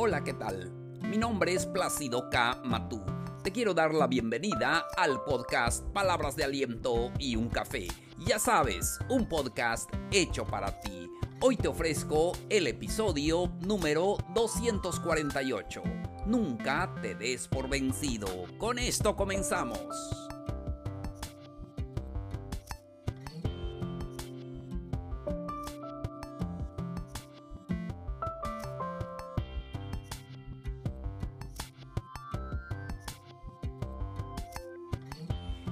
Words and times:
Hola, 0.00 0.22
¿qué 0.22 0.32
tal? 0.32 0.70
Mi 1.02 1.18
nombre 1.18 1.52
es 1.54 1.66
Plácido 1.66 2.30
K. 2.30 2.60
Matú. 2.62 3.02
Te 3.42 3.50
quiero 3.50 3.74
dar 3.74 3.92
la 3.92 4.06
bienvenida 4.06 4.86
al 4.96 5.24
podcast 5.24 5.84
Palabras 5.86 6.36
de 6.36 6.44
Aliento 6.44 7.10
y 7.18 7.34
un 7.34 7.48
Café. 7.48 7.88
Ya 8.16 8.38
sabes, 8.38 9.00
un 9.08 9.28
podcast 9.28 9.90
hecho 10.12 10.44
para 10.44 10.78
ti. 10.78 11.10
Hoy 11.40 11.56
te 11.56 11.66
ofrezco 11.66 12.30
el 12.48 12.68
episodio 12.68 13.52
número 13.58 14.18
248. 14.34 15.82
Nunca 16.26 16.94
te 17.02 17.16
des 17.16 17.48
por 17.48 17.68
vencido. 17.68 18.28
Con 18.56 18.78
esto 18.78 19.16
comenzamos. 19.16 20.27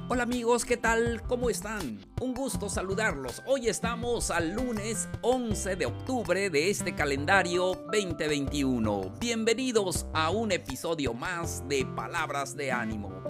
Hola 0.09 0.23
amigos, 0.23 0.65
¿qué 0.65 0.77
tal? 0.77 1.21
¿Cómo 1.27 1.51
están? 1.51 1.99
Un 2.21 2.33
gusto 2.33 2.69
saludarlos. 2.69 3.43
Hoy 3.45 3.67
estamos 3.67 4.31
al 4.31 4.53
lunes 4.53 5.09
11 5.23 5.75
de 5.75 5.87
octubre 5.87 6.49
de 6.49 6.71
este 6.71 6.95
calendario 6.95 7.75
2021. 7.93 9.15
Bienvenidos 9.19 10.07
a 10.15 10.31
un 10.31 10.53
episodio 10.53 11.13
más 11.13 11.69
de 11.69 11.85
Palabras 11.85 12.57
de 12.57 12.71
Ánimo. 12.71 13.21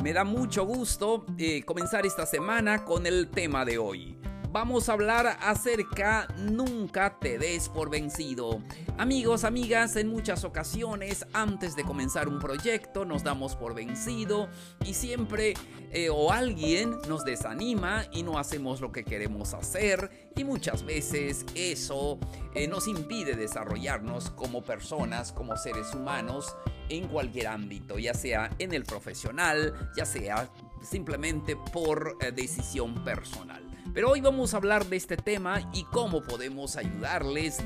Me 0.00 0.12
da 0.12 0.22
mucho 0.22 0.64
gusto 0.64 1.26
eh, 1.36 1.64
comenzar 1.64 2.06
esta 2.06 2.26
semana 2.26 2.84
con 2.84 3.04
el 3.04 3.28
tema 3.28 3.64
de 3.64 3.78
hoy 3.78 4.16
vamos 4.56 4.88
a 4.88 4.94
hablar 4.94 5.36
acerca 5.42 6.26
Nunca 6.38 7.18
te 7.18 7.38
des 7.38 7.68
por 7.68 7.90
vencido. 7.90 8.62
Amigos, 8.96 9.44
amigas, 9.44 9.96
en 9.96 10.08
muchas 10.08 10.44
ocasiones 10.44 11.26
antes 11.34 11.76
de 11.76 11.84
comenzar 11.84 12.26
un 12.26 12.38
proyecto 12.38 13.04
nos 13.04 13.22
damos 13.22 13.54
por 13.54 13.74
vencido 13.74 14.48
y 14.82 14.94
siempre 14.94 15.52
eh, 15.92 16.08
o 16.08 16.32
alguien 16.32 16.96
nos 17.06 17.22
desanima 17.26 18.04
y 18.12 18.22
no 18.22 18.38
hacemos 18.38 18.80
lo 18.80 18.92
que 18.92 19.04
queremos 19.04 19.52
hacer 19.52 20.30
y 20.34 20.44
muchas 20.44 20.86
veces 20.86 21.44
eso 21.54 22.18
eh, 22.54 22.66
nos 22.66 22.88
impide 22.88 23.36
desarrollarnos 23.36 24.30
como 24.30 24.62
personas, 24.62 25.32
como 25.32 25.54
seres 25.58 25.92
humanos 25.92 26.56
en 26.88 27.08
cualquier 27.08 27.48
ámbito, 27.48 27.98
ya 27.98 28.14
sea 28.14 28.50
en 28.58 28.72
el 28.72 28.84
profesional, 28.84 29.74
ya 29.94 30.06
sea 30.06 30.48
simplemente 30.86 31.56
por 31.56 32.16
eh, 32.20 32.32
decisión 32.32 33.04
personal. 33.04 33.62
Pero 33.92 34.10
hoy 34.10 34.20
vamos 34.20 34.54
a 34.54 34.58
hablar 34.58 34.86
de 34.86 34.96
este 34.96 35.16
tema 35.16 35.70
y 35.72 35.84
cómo 35.84 36.22
podemos 36.22 36.76
ayudarles 36.76 37.58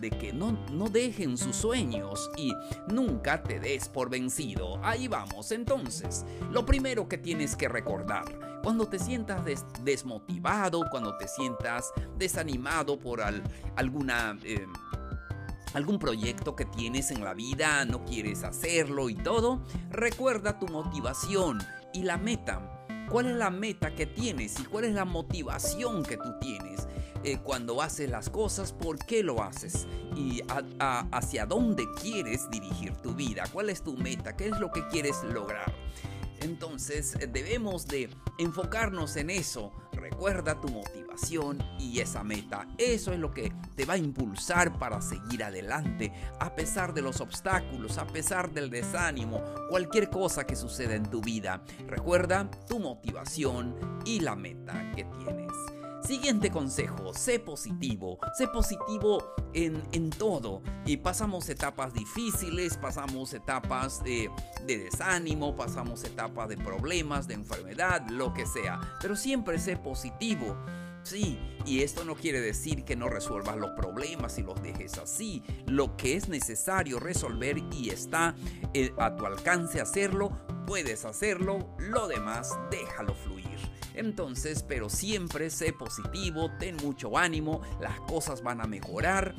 de 0.00 0.10
que 0.10 0.32
no, 0.32 0.52
no 0.70 0.88
dejen 0.88 1.38
sus 1.38 1.56
sueños 1.56 2.30
y 2.36 2.52
nunca 2.88 3.42
te 3.42 3.58
des 3.58 3.88
por 3.88 4.10
vencido. 4.10 4.78
Ahí 4.84 5.08
vamos, 5.08 5.52
entonces, 5.52 6.24
lo 6.50 6.66
primero 6.66 7.08
que 7.08 7.18
tienes 7.18 7.56
que 7.56 7.68
recordar, 7.68 8.60
cuando 8.62 8.86
te 8.88 8.98
sientas 8.98 9.42
desmotivado, 9.82 10.84
cuando 10.90 11.16
te 11.16 11.28
sientas 11.28 11.92
desanimado 12.18 12.98
por 12.98 13.22
alguna... 13.76 14.38
Em, 14.42 14.72
algún 15.74 15.98
proyecto 15.98 16.56
que 16.56 16.64
tienes 16.64 17.10
en 17.10 17.22
la 17.22 17.34
vida, 17.34 17.84
no 17.84 18.02
quieres 18.06 18.44
hacerlo 18.44 19.10
y 19.10 19.14
todo, 19.14 19.62
recuerda 19.90 20.58
tu 20.58 20.66
motivación 20.68 21.58
y 21.96 22.02
la 22.02 22.18
meta 22.18 22.76
¿Cuál 23.08 23.26
es 23.26 23.36
la 23.36 23.50
meta 23.50 23.94
que 23.94 24.06
tienes 24.06 24.58
y 24.58 24.64
cuál 24.64 24.84
es 24.84 24.94
la 24.94 25.04
motivación 25.04 26.02
que 26.02 26.16
tú 26.16 26.38
tienes 26.40 26.88
eh, 27.22 27.38
cuando 27.38 27.80
haces 27.80 28.10
las 28.10 28.30
cosas? 28.30 28.72
¿Por 28.72 28.98
qué 28.98 29.22
lo 29.22 29.42
haces? 29.42 29.86
¿Y 30.16 30.42
hacia 31.12 31.46
dónde 31.46 31.84
quieres 32.00 32.50
dirigir 32.50 32.96
tu 32.96 33.14
vida? 33.14 33.44
¿Cuál 33.52 33.70
es 33.70 33.82
tu 33.82 33.96
meta? 33.96 34.36
¿Qué 34.36 34.46
es 34.46 34.58
lo 34.58 34.72
que 34.72 34.86
quieres 34.88 35.22
lograr? 35.22 35.72
Entonces 36.40 37.14
eh, 37.20 37.28
debemos 37.28 37.86
de 37.86 38.10
enfocarnos 38.38 39.14
en 39.16 39.30
eso. 39.30 39.72
Recuerda 40.10 40.60
tu 40.60 40.68
motivación 40.68 41.58
y 41.80 41.98
esa 41.98 42.22
meta. 42.22 42.68
Eso 42.78 43.12
es 43.12 43.18
lo 43.18 43.32
que 43.32 43.52
te 43.74 43.84
va 43.84 43.94
a 43.94 43.98
impulsar 43.98 44.78
para 44.78 45.02
seguir 45.02 45.42
adelante 45.42 46.12
a 46.38 46.54
pesar 46.54 46.94
de 46.94 47.02
los 47.02 47.20
obstáculos, 47.20 47.98
a 47.98 48.06
pesar 48.06 48.52
del 48.52 48.70
desánimo, 48.70 49.42
cualquier 49.68 50.08
cosa 50.08 50.46
que 50.46 50.54
suceda 50.54 50.94
en 50.94 51.10
tu 51.10 51.20
vida. 51.20 51.64
Recuerda 51.88 52.48
tu 52.68 52.78
motivación 52.78 53.74
y 54.04 54.20
la 54.20 54.36
meta 54.36 54.92
que 54.94 55.02
tienes. 55.04 55.52
Siguiente 56.06 56.52
consejo, 56.52 57.12
sé 57.14 57.40
positivo, 57.40 58.18
sé 58.38 58.46
positivo 58.46 59.34
en, 59.54 60.10
todo. 60.10 60.62
Y 60.84 60.98
pasamos 60.98 61.48
etapas 61.48 61.92
difíciles, 61.92 62.76
pasamos 62.76 63.34
etapas 63.34 64.04
de, 64.04 64.30
de 64.66 64.78
desánimo, 64.78 65.56
pasamos 65.56 66.04
etapas 66.04 66.48
de 66.48 66.58
problemas, 66.58 67.26
de 67.26 67.34
enfermedad, 67.34 68.06
lo 68.08 68.32
que 68.32 68.46
sea. 68.46 68.80
Pero 69.00 69.16
siempre 69.16 69.58
sé 69.58 69.76
positivo. 69.76 70.56
Sí, 71.02 71.38
y 71.64 71.82
esto 71.82 72.04
no 72.04 72.14
quiere 72.14 72.40
decir 72.40 72.84
que 72.84 72.96
no 72.96 73.08
resuelvas 73.08 73.56
los 73.56 73.70
problemas 73.70 74.38
y 74.38 74.42
los 74.42 74.62
dejes 74.62 74.98
así. 74.98 75.42
Lo 75.66 75.96
que 75.96 76.14
es 76.14 76.28
necesario 76.28 77.00
resolver 77.00 77.58
y 77.72 77.90
está 77.90 78.36
eh, 78.74 78.92
a 78.98 79.16
tu 79.16 79.26
alcance 79.26 79.80
hacerlo, 79.80 80.30
puedes 80.66 81.04
hacerlo, 81.04 81.74
lo 81.78 82.06
demás 82.06 82.56
déjalo 82.70 83.14
fluir. 83.14 83.75
Entonces, 83.96 84.62
pero 84.62 84.88
siempre 84.88 85.50
sé 85.50 85.72
positivo, 85.72 86.50
ten 86.58 86.76
mucho 86.76 87.16
ánimo, 87.16 87.62
las 87.80 87.98
cosas 88.00 88.42
van 88.42 88.60
a 88.60 88.66
mejorar. 88.66 89.34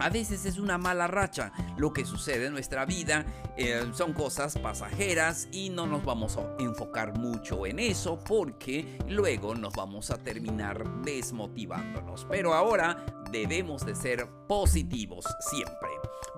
A 0.00 0.10
veces 0.10 0.44
es 0.44 0.58
una 0.58 0.78
mala 0.78 1.08
racha 1.08 1.52
lo 1.76 1.92
que 1.92 2.04
sucede 2.04 2.46
en 2.46 2.52
nuestra 2.52 2.84
vida, 2.84 3.26
eh, 3.56 3.84
son 3.94 4.12
cosas 4.12 4.56
pasajeras 4.56 5.48
y 5.50 5.70
no 5.70 5.86
nos 5.86 6.04
vamos 6.04 6.36
a 6.36 6.54
enfocar 6.60 7.18
mucho 7.18 7.66
en 7.66 7.80
eso 7.80 8.22
porque 8.22 8.98
luego 9.08 9.56
nos 9.56 9.72
vamos 9.74 10.12
a 10.12 10.18
terminar 10.18 11.02
desmotivándonos. 11.02 12.26
Pero 12.30 12.54
ahora 12.54 13.04
debemos 13.32 13.84
de 13.84 13.96
ser 13.96 14.28
positivos 14.46 15.24
siempre. 15.50 15.88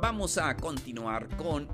Vamos 0.00 0.38
a 0.38 0.56
continuar 0.56 1.36
con 1.36 1.68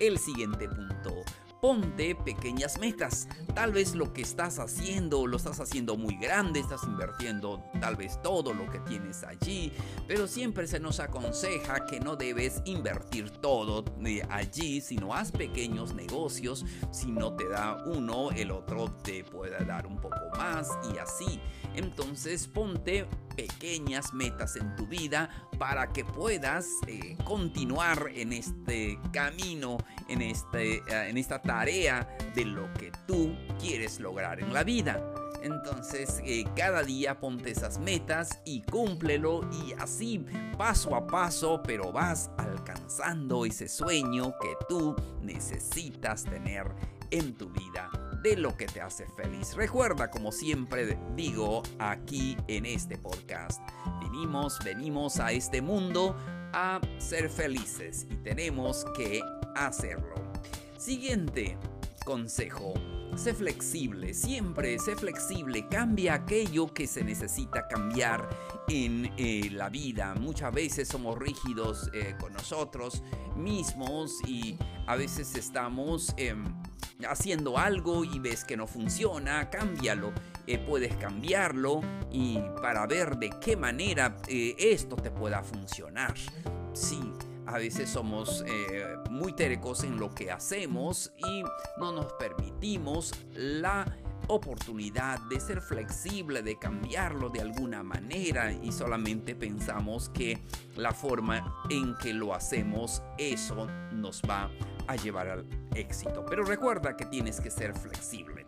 el 0.00 0.18
siguiente 0.18 0.68
punto 0.68 1.22
ponte 1.64 2.14
pequeñas 2.14 2.78
metas. 2.78 3.26
Tal 3.54 3.72
vez 3.72 3.94
lo 3.94 4.12
que 4.12 4.20
estás 4.20 4.58
haciendo 4.58 5.26
lo 5.26 5.38
estás 5.38 5.60
haciendo 5.60 5.96
muy 5.96 6.14
grande, 6.16 6.60
estás 6.60 6.82
invirtiendo 6.84 7.64
tal 7.80 7.96
vez 7.96 8.20
todo 8.20 8.52
lo 8.52 8.68
que 8.68 8.80
tienes 8.80 9.24
allí, 9.24 9.72
pero 10.06 10.26
siempre 10.26 10.66
se 10.66 10.78
nos 10.78 11.00
aconseja 11.00 11.86
que 11.86 12.00
no 12.00 12.16
debes 12.16 12.60
invertir 12.66 13.30
todo 13.30 13.80
de 13.80 14.22
allí, 14.28 14.82
sino 14.82 15.14
haz 15.14 15.32
pequeños 15.32 15.94
negocios. 15.94 16.66
Si 16.90 17.10
no 17.10 17.34
te 17.34 17.48
da 17.48 17.82
uno, 17.86 18.30
el 18.32 18.50
otro 18.50 18.92
te 19.02 19.24
puede 19.24 19.64
dar 19.64 19.86
un 19.86 19.98
poco 19.98 20.20
más 20.36 20.68
y 20.92 20.98
así. 20.98 21.40
Entonces 21.74 22.46
ponte 22.46 23.06
pequeñas 23.36 24.12
metas 24.14 24.56
en 24.56 24.74
tu 24.76 24.86
vida 24.86 25.28
para 25.58 25.92
que 25.92 26.04
puedas 26.04 26.66
eh, 26.86 27.16
continuar 27.24 28.08
en 28.14 28.32
este 28.32 28.98
camino, 29.12 29.78
en, 30.08 30.22
este, 30.22 30.76
eh, 30.76 31.08
en 31.08 31.18
esta 31.18 31.40
tarea 31.40 32.08
de 32.34 32.44
lo 32.44 32.72
que 32.74 32.92
tú 33.06 33.36
quieres 33.60 34.00
lograr 34.00 34.40
en 34.40 34.52
la 34.52 34.64
vida. 34.64 35.02
Entonces, 35.42 36.22
eh, 36.24 36.44
cada 36.56 36.82
día 36.82 37.20
ponte 37.20 37.50
esas 37.50 37.78
metas 37.78 38.40
y 38.46 38.62
cúmplelo 38.62 39.42
y 39.52 39.74
así, 39.74 40.24
paso 40.56 40.94
a 40.94 41.06
paso, 41.06 41.60
pero 41.62 41.92
vas 41.92 42.30
alcanzando 42.38 43.44
ese 43.44 43.68
sueño 43.68 44.32
que 44.40 44.56
tú 44.68 44.96
necesitas 45.20 46.24
tener 46.24 46.66
en 47.10 47.34
tu 47.34 47.50
vida 47.50 47.90
de 48.24 48.38
lo 48.38 48.56
que 48.56 48.64
te 48.64 48.80
hace 48.80 49.06
feliz. 49.06 49.54
Recuerda, 49.54 50.10
como 50.10 50.32
siempre 50.32 50.98
digo 51.14 51.62
aquí 51.78 52.38
en 52.48 52.64
este 52.64 52.96
podcast, 52.96 53.60
venimos, 54.00 54.58
venimos 54.64 55.20
a 55.20 55.30
este 55.30 55.60
mundo 55.60 56.16
a 56.54 56.80
ser 56.96 57.28
felices 57.28 58.06
y 58.10 58.16
tenemos 58.16 58.86
que 58.96 59.20
hacerlo. 59.54 60.14
Siguiente 60.78 61.58
consejo. 62.06 62.72
Sé 63.14 63.34
flexible, 63.34 64.14
siempre 64.14 64.78
sé 64.78 64.96
flexible, 64.96 65.68
cambia 65.68 66.14
aquello 66.14 66.72
que 66.72 66.86
se 66.86 67.04
necesita 67.04 67.68
cambiar 67.68 68.28
en 68.68 69.12
eh, 69.18 69.50
la 69.52 69.68
vida. 69.68 70.14
Muchas 70.14 70.52
veces 70.52 70.88
somos 70.88 71.18
rígidos 71.18 71.90
eh, 71.92 72.16
con 72.18 72.32
nosotros 72.32 73.02
mismos 73.36 74.18
y 74.26 74.56
a 74.86 74.96
veces 74.96 75.34
estamos... 75.36 76.14
Em, 76.16 76.42
haciendo 77.08 77.58
algo 77.58 78.04
y 78.04 78.18
ves 78.18 78.44
que 78.44 78.56
no 78.56 78.66
funciona, 78.66 79.50
cámbialo. 79.50 80.12
Eh, 80.46 80.58
puedes 80.58 80.94
cambiarlo 80.96 81.80
y 82.10 82.38
para 82.60 82.86
ver 82.86 83.16
de 83.16 83.30
qué 83.40 83.56
manera 83.56 84.16
eh, 84.28 84.54
esto 84.58 84.96
te 84.96 85.10
pueda 85.10 85.42
funcionar. 85.42 86.14
Sí, 86.74 87.00
a 87.46 87.58
veces 87.58 87.88
somos 87.88 88.44
eh, 88.46 88.96
muy 89.10 89.34
tercos 89.34 89.84
en 89.84 89.98
lo 89.98 90.10
que 90.10 90.30
hacemos 90.30 91.12
y 91.16 91.42
no 91.78 91.92
nos 91.92 92.12
permitimos 92.14 93.12
la 93.34 93.86
oportunidad 94.28 95.18
de 95.28 95.40
ser 95.40 95.60
flexible, 95.60 96.42
de 96.42 96.58
cambiarlo 96.58 97.28
de 97.28 97.40
alguna 97.40 97.82
manera 97.82 98.52
y 98.52 98.72
solamente 98.72 99.34
pensamos 99.34 100.08
que 100.08 100.38
la 100.76 100.92
forma 100.92 101.64
en 101.70 101.94
que 101.96 102.12
lo 102.12 102.34
hacemos, 102.34 103.02
eso 103.18 103.66
nos 103.92 104.22
va 104.22 104.50
a 104.86 104.96
llevar 104.96 105.28
al 105.28 105.46
éxito. 105.74 106.24
Pero 106.28 106.44
recuerda 106.44 106.96
que 106.96 107.06
tienes 107.06 107.40
que 107.40 107.50
ser 107.50 107.74
flexible. 107.74 108.44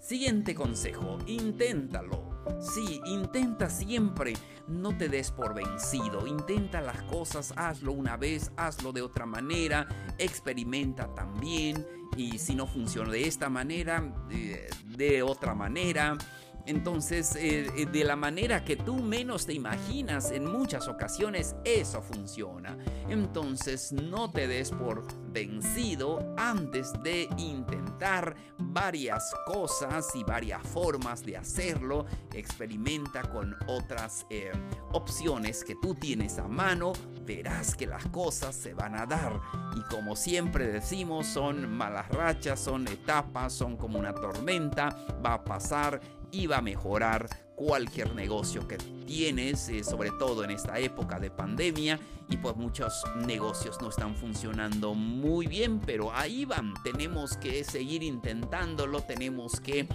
Siguiente 0.00 0.54
consejo, 0.54 1.16
inténtalo. 1.26 2.44
Sí, 2.60 3.00
intenta 3.06 3.70
siempre, 3.70 4.34
no 4.68 4.96
te 4.96 5.08
des 5.08 5.30
por 5.30 5.54
vencido, 5.54 6.26
intenta 6.26 6.80
las 6.80 7.00
cosas, 7.04 7.54
hazlo 7.56 7.92
una 7.92 8.16
vez, 8.16 8.52
hazlo 8.56 8.92
de 8.92 9.00
otra 9.00 9.26
manera, 9.26 9.88
experimenta 10.18 11.14
también 11.14 11.86
y 12.16 12.38
si 12.38 12.54
no 12.54 12.66
funciona 12.66 13.10
de 13.10 13.26
esta 13.26 13.48
manera, 13.48 14.00
de, 14.28 14.68
de 14.84 15.22
otra 15.22 15.54
manera. 15.54 16.18
Entonces, 16.66 17.34
eh, 17.36 17.66
eh, 17.76 17.86
de 17.86 18.04
la 18.04 18.16
manera 18.16 18.64
que 18.64 18.76
tú 18.76 18.96
menos 18.96 19.46
te 19.46 19.52
imaginas, 19.52 20.30
en 20.30 20.46
muchas 20.46 20.88
ocasiones 20.88 21.56
eso 21.64 22.02
funciona. 22.02 22.76
Entonces, 23.08 23.92
no 23.92 24.30
te 24.30 24.46
des 24.46 24.70
por 24.70 25.04
vencido 25.32 26.34
antes 26.36 26.92
de 27.02 27.28
intentar 27.38 28.36
varias 28.58 29.34
cosas 29.46 30.14
y 30.14 30.22
varias 30.24 30.62
formas 30.62 31.24
de 31.24 31.36
hacerlo. 31.36 32.06
Experimenta 32.32 33.22
con 33.22 33.56
otras 33.66 34.26
eh, 34.30 34.52
opciones 34.92 35.64
que 35.64 35.74
tú 35.80 35.94
tienes 35.94 36.38
a 36.38 36.46
mano. 36.46 36.92
Verás 37.24 37.74
que 37.74 37.86
las 37.86 38.06
cosas 38.06 38.54
se 38.54 38.74
van 38.74 38.94
a 38.94 39.06
dar. 39.06 39.40
Y 39.76 39.82
como 39.94 40.16
siempre 40.16 40.68
decimos, 40.68 41.26
son 41.26 41.70
malas 41.72 42.08
rachas, 42.08 42.60
son 42.60 42.86
etapas, 42.88 43.52
son 43.52 43.76
como 43.76 43.98
una 43.98 44.14
tormenta. 44.14 44.88
Va 45.24 45.34
a 45.34 45.44
pasar 45.44 46.00
va 46.46 46.58
a 46.58 46.62
mejorar 46.62 47.28
cualquier 47.54 48.14
negocio 48.14 48.66
que 48.66 48.78
tienes, 49.06 49.68
eh, 49.68 49.84
sobre 49.84 50.10
todo 50.18 50.44
en 50.44 50.50
esta 50.50 50.78
época 50.78 51.20
de 51.20 51.30
pandemia. 51.30 52.00
Y 52.28 52.38
pues 52.38 52.56
muchos 52.56 53.04
negocios 53.26 53.78
no 53.80 53.90
están 53.90 54.16
funcionando 54.16 54.94
muy 54.94 55.46
bien, 55.46 55.80
pero 55.80 56.12
ahí 56.14 56.44
van. 56.44 56.72
Tenemos 56.82 57.36
que 57.36 57.62
seguir 57.64 58.02
intentándolo, 58.02 59.02
tenemos 59.02 59.60
que 59.60 59.86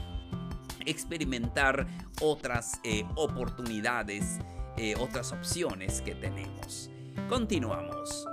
experimentar 0.86 1.88
otras 2.22 2.80
eh, 2.84 3.04
oportunidades, 3.16 4.40
eh, 4.78 4.96
otras 5.00 5.32
opciones 5.32 6.02
que 6.02 6.16
tenemos. 6.16 6.92
Continuamos 7.28 8.28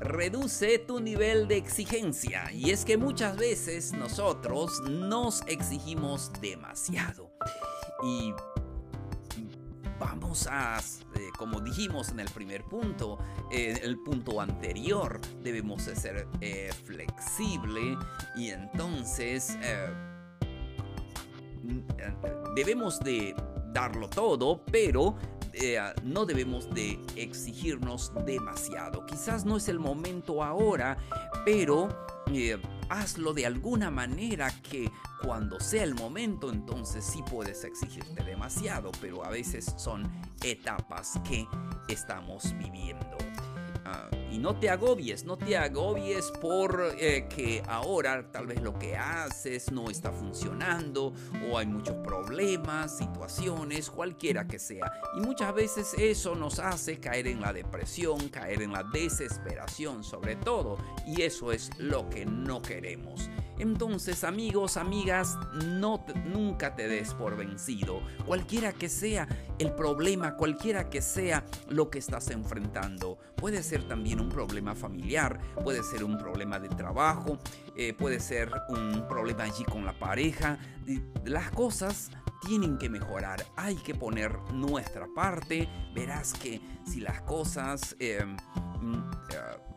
reduce 0.00 0.78
tu 0.78 1.00
nivel 1.00 1.46
de 1.46 1.56
exigencia. 1.56 2.50
Y 2.52 2.70
es 2.70 2.84
que 2.84 2.96
muchas 2.96 3.36
veces 3.36 3.92
nosotros 3.92 4.80
nos 4.88 5.42
exigimos 5.46 6.32
demasiado. 6.40 7.30
Y 8.02 8.32
vamos 9.98 10.48
a, 10.50 10.78
eh, 10.78 11.28
como 11.36 11.60
dijimos 11.60 12.08
en 12.08 12.20
el 12.20 12.28
primer 12.30 12.64
punto, 12.64 13.18
en 13.50 13.76
el 13.82 13.98
punto 13.98 14.40
anterior, 14.40 15.20
debemos 15.42 15.84
de 15.86 15.94
ser 15.94 16.26
eh, 16.40 16.70
flexible 16.84 17.98
y 18.34 18.50
entonces 18.50 19.58
eh, 19.62 19.92
debemos 22.56 22.98
de 23.00 23.34
darlo 23.72 24.08
todo, 24.08 24.64
pero 24.64 25.16
no 26.02 26.26
debemos 26.26 26.72
de 26.74 27.00
exigirnos 27.16 28.12
demasiado. 28.24 29.06
Quizás 29.06 29.44
no 29.44 29.56
es 29.56 29.68
el 29.68 29.78
momento 29.78 30.42
ahora, 30.42 30.98
pero 31.44 31.88
eh, 32.32 32.60
hazlo 32.88 33.32
de 33.32 33.46
alguna 33.46 33.90
manera 33.90 34.50
que 34.62 34.90
cuando 35.22 35.60
sea 35.60 35.84
el 35.84 35.94
momento 35.94 36.50
entonces 36.50 37.04
sí 37.04 37.22
puedes 37.28 37.64
exigirte 37.64 38.22
demasiado, 38.24 38.90
pero 39.00 39.24
a 39.24 39.30
veces 39.30 39.74
son 39.76 40.10
etapas 40.42 41.20
que 41.28 41.46
estamos 41.88 42.56
viviendo. 42.58 43.16
Y 44.30 44.38
no 44.38 44.58
te 44.58 44.70
agobies, 44.70 45.24
no 45.24 45.36
te 45.36 45.56
agobies 45.56 46.30
por 46.40 46.94
eh, 46.98 47.26
que 47.28 47.62
ahora 47.66 48.30
tal 48.30 48.46
vez 48.46 48.62
lo 48.62 48.78
que 48.78 48.96
haces 48.96 49.72
no 49.72 49.90
está 49.90 50.12
funcionando 50.12 51.12
o 51.50 51.58
hay 51.58 51.66
muchos 51.66 51.96
problemas, 51.96 52.98
situaciones, 52.98 53.90
cualquiera 53.90 54.46
que 54.46 54.58
sea. 54.58 54.92
Y 55.16 55.20
muchas 55.20 55.52
veces 55.52 55.94
eso 55.98 56.36
nos 56.36 56.60
hace 56.60 57.00
caer 57.00 57.26
en 57.26 57.40
la 57.40 57.52
depresión, 57.52 58.28
caer 58.28 58.62
en 58.62 58.72
la 58.72 58.84
desesperación 58.84 60.04
sobre 60.04 60.36
todo. 60.36 60.78
Y 61.06 61.22
eso 61.22 61.50
es 61.50 61.70
lo 61.78 62.08
que 62.08 62.24
no 62.24 62.62
queremos. 62.62 63.28
Entonces, 63.60 64.24
amigos, 64.24 64.78
amigas, 64.78 65.38
no 65.66 66.02
nunca 66.24 66.74
te 66.74 66.88
des 66.88 67.12
por 67.12 67.36
vencido. 67.36 68.00
Cualquiera 68.24 68.72
que 68.72 68.88
sea 68.88 69.28
el 69.58 69.74
problema, 69.74 70.34
cualquiera 70.34 70.88
que 70.88 71.02
sea 71.02 71.44
lo 71.68 71.90
que 71.90 71.98
estás 71.98 72.30
enfrentando. 72.30 73.18
Puede 73.36 73.62
ser 73.62 73.86
también 73.86 74.18
un 74.18 74.30
problema 74.30 74.74
familiar, 74.74 75.38
puede 75.62 75.82
ser 75.82 76.04
un 76.04 76.16
problema 76.16 76.58
de 76.58 76.70
trabajo, 76.70 77.38
eh, 77.76 77.92
puede 77.92 78.20
ser 78.20 78.50
un 78.70 79.06
problema 79.06 79.44
allí 79.44 79.64
con 79.64 79.84
la 79.84 79.92
pareja. 79.98 80.58
Las 81.26 81.50
cosas 81.50 82.10
tienen 82.46 82.78
que 82.78 82.88
mejorar, 82.88 83.44
hay 83.56 83.76
que 83.76 83.94
poner 83.94 84.38
nuestra 84.54 85.06
parte. 85.14 85.68
Verás 85.94 86.32
que 86.32 86.62
si 86.86 87.00
las 87.00 87.20
cosas 87.22 87.94
eh, 87.98 88.24
mm, 88.80 88.94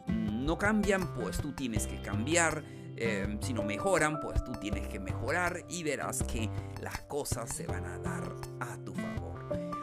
eh, 0.08 0.24
no 0.42 0.58
cambian, 0.58 1.14
pues 1.16 1.40
tú 1.40 1.52
tienes 1.52 1.86
que 1.86 2.02
cambiar 2.02 2.64
Em, 2.96 3.42
si 3.42 3.54
no 3.54 3.64
mejoran, 3.64 4.20
pues 4.20 4.44
tú 4.44 4.52
tienes 4.54 4.88
que 4.88 5.00
mejorar 5.00 5.66
y 5.68 5.84
verás 5.84 6.24
que 6.24 6.50
las 6.82 7.00
cosas 7.02 7.54
se 7.54 7.66
van 7.66 7.86
a 7.86 7.98
dar 8.00 8.24
a 8.60 8.78
tu 8.78 8.94
favor. 8.94 9.34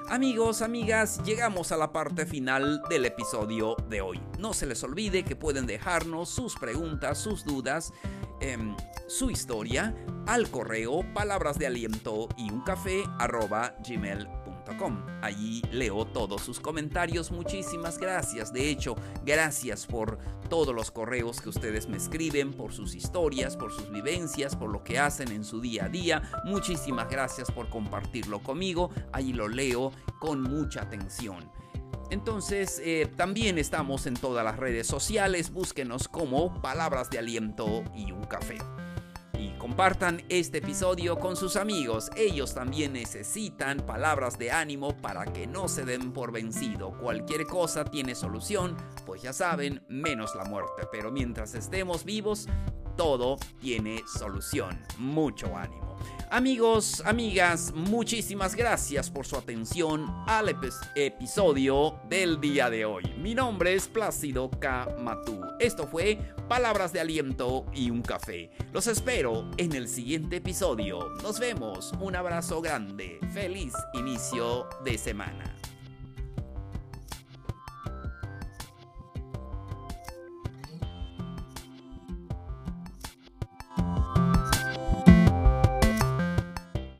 Amigos, 0.09 0.61
amigas, 0.62 1.23
llegamos 1.25 1.71
a 1.71 1.77
la 1.77 1.93
parte 1.93 2.27
final 2.27 2.83
del 2.91 3.07
episodio 3.07 3.77
de 3.89 4.01
hoy. 4.01 4.21
No 4.39 4.53
se 4.53 4.67
les 4.67 4.83
olvide 4.83 5.25
que 5.25 5.37
pueden 5.37 5.67
dejarnos 5.67 6.29
sus 6.29 6.57
preguntas, 6.57 7.19
sus 7.19 7.45
dudas, 7.45 7.93
em, 8.41 8.77
su 9.07 9.31
historia 9.31 9.95
al 10.27 10.51
correo 10.51 11.05
palabras 11.15 11.59
de 11.59 11.67
aliento 11.67 12.29
y 12.37 12.51
un 12.51 12.63
café 12.63 13.05
Allí 15.22 15.62
leo 15.70 16.06
todos 16.06 16.40
sus 16.43 16.61
comentarios. 16.61 17.31
Muchísimas 17.31 17.99
gracias. 17.99 18.52
De 18.52 18.70
hecho, 18.70 18.96
gracias 19.25 19.87
por 19.87 20.19
todos 20.49 20.75
los 20.75 20.90
correos 20.90 21.40
que 21.40 21.49
ustedes 21.49 21.88
me 21.88 21.96
escriben, 21.96 22.52
por 22.52 22.72
sus 22.72 22.94
historias, 22.94 23.56
por 23.56 23.72
sus 23.72 23.90
vivencias, 23.90 24.56
por 24.56 24.70
lo 24.70 24.82
que 24.82 24.99
hacen 24.99 25.32
en 25.32 25.44
su 25.44 25.61
día 25.61 25.87
a 25.87 25.88
día. 25.88 26.22
Muchísimas 26.44 27.11
gracias 27.11 27.50
por 27.50 27.69
compartirlo 27.69 28.43
conmigo. 28.43 28.90
Allí 29.12 29.32
lo 29.32 29.49
leo 29.49 29.93
con 30.19 30.43
mucha 30.43 30.82
atención. 30.82 31.50
Entonces, 32.10 32.81
eh, 32.84 33.12
también 33.17 33.58
estamos 33.58 34.06
en 34.06 34.15
todas 34.15 34.44
las 34.44 34.56
redes 34.56 34.86
sociales. 34.86 35.50
Búsquenos 35.50 36.08
como 36.08 36.60
Palabras 36.60 37.10
de 37.10 37.19
Aliento 37.19 37.84
y 37.94 38.10
un 38.12 38.24
Café 38.24 38.58
compartan 39.60 40.22
este 40.31 40.58
episodio 40.58 41.19
con 41.19 41.36
sus 41.36 41.56
amigos. 41.56 42.10
Ellos 42.17 42.55
también 42.55 42.94
necesitan 42.94 43.84
palabras 43.84 44.38
de 44.38 44.50
ánimo 44.50 44.96
para 44.96 45.26
que 45.26 45.46
no 45.46 45.69
se 45.69 45.84
den 45.84 46.12
por 46.12 46.32
vencido. 46.32 46.96
Cualquier 46.98 47.46
cosa 47.46 47.84
tiene 47.84 48.14
solución, 48.14 48.74
pues 49.05 49.20
ya 49.20 49.34
saben, 49.34 49.84
menos 49.86 50.34
la 50.34 50.44
muerte. 50.44 50.88
Pero 50.90 51.12
mientras 51.12 51.55
estemos 51.55 52.06
vivos, 52.06 52.48
todo 52.96 53.36
tiene 53.60 54.02
solución. 54.19 54.81
Mucho 54.96 55.55
ánimo. 55.55 55.90
Amigos, 56.33 57.03
amigas, 57.05 57.73
muchísimas 57.75 58.55
gracias 58.55 59.11
por 59.11 59.27
su 59.27 59.37
atención 59.37 60.07
al 60.29 60.55
episodio 60.95 61.99
del 62.09 62.41
día 62.41 62.71
de 62.71 62.85
hoy. 62.85 63.03
Mi 63.19 63.35
nombre 63.35 63.75
es 63.75 63.89
Plácido 63.89 64.49
K. 64.49 64.87
Esto 65.59 65.89
fue 65.89 66.19
Palabras 66.49 66.93
de 66.93 67.01
Aliento 67.01 67.67
y 67.75 67.91
un 67.91 68.03
Café. 68.03 68.51
Los 68.73 68.87
espero 68.87 69.51
en 69.57 69.73
el 69.73 69.89
siguiente 69.89 70.37
episodio. 70.37 71.11
Nos 71.23 71.41
vemos. 71.41 71.93
Un 72.01 72.15
abrazo 72.15 72.61
grande. 72.61 73.19
Feliz 73.33 73.73
inicio 73.95 74.69
de 74.85 74.99
semana. 74.99 75.53